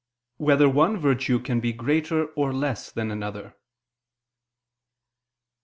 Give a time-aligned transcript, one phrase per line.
[0.37, 3.55] 1] Whether One Virtue Can Be Greater or Less Than Another?